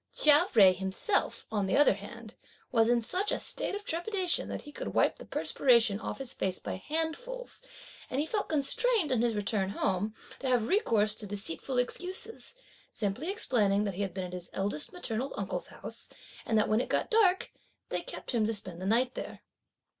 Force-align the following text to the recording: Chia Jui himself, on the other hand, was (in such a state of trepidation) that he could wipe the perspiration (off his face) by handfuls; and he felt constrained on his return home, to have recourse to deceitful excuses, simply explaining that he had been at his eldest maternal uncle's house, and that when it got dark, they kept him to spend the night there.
Chia 0.15 0.47
Jui 0.51 0.75
himself, 0.75 1.45
on 1.51 1.67
the 1.67 1.77
other 1.77 1.93
hand, 1.93 2.33
was 2.71 2.89
(in 2.89 3.01
such 3.03 3.31
a 3.31 3.39
state 3.39 3.75
of 3.75 3.85
trepidation) 3.85 4.49
that 4.49 4.63
he 4.63 4.71
could 4.71 4.95
wipe 4.95 5.19
the 5.19 5.27
perspiration 5.27 5.99
(off 5.99 6.17
his 6.17 6.33
face) 6.33 6.57
by 6.57 6.73
handfuls; 6.77 7.61
and 8.09 8.19
he 8.19 8.25
felt 8.25 8.49
constrained 8.49 9.11
on 9.11 9.21
his 9.21 9.35
return 9.35 9.69
home, 9.69 10.15
to 10.39 10.47
have 10.49 10.67
recourse 10.67 11.13
to 11.13 11.27
deceitful 11.27 11.77
excuses, 11.77 12.55
simply 12.91 13.29
explaining 13.29 13.83
that 13.83 13.93
he 13.93 14.01
had 14.01 14.15
been 14.15 14.25
at 14.25 14.33
his 14.33 14.49
eldest 14.53 14.91
maternal 14.91 15.35
uncle's 15.37 15.67
house, 15.67 16.09
and 16.47 16.57
that 16.57 16.67
when 16.67 16.81
it 16.81 16.89
got 16.89 17.11
dark, 17.11 17.51
they 17.89 18.01
kept 18.01 18.31
him 18.31 18.43
to 18.47 18.55
spend 18.55 18.81
the 18.81 18.87
night 18.87 19.13
there. 19.13 19.41